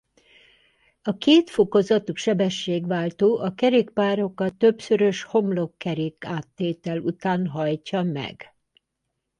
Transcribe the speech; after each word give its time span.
A 1.01 1.17
két 1.17 1.49
fokozatú 1.49 2.13
sebességváltó 2.13 3.37
a 3.37 3.53
kerékpárokat 3.53 4.55
többszörös 4.55 5.23
homlokkerék-áttétel 5.23 6.99
után 6.99 7.47
hajtja 7.47 8.03
meg. 8.03 8.55